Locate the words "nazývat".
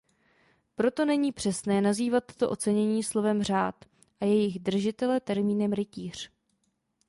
1.81-2.23